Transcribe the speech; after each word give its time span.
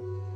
you. 0.00 0.35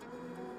Mm-hmm. 0.00 0.57